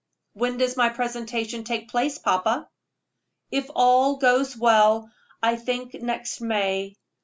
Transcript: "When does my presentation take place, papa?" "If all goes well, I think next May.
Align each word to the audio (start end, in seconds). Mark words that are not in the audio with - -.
"When 0.33 0.57
does 0.57 0.75
my 0.77 0.89
presentation 0.89 1.63
take 1.63 1.87
place, 1.89 2.17
papa?" 2.17 2.67
"If 3.51 3.69
all 3.75 4.15
goes 4.15 4.57
well, 4.57 5.11
I 5.43 5.57
think 5.57 5.93
next 5.93 6.41
May. 6.41 6.95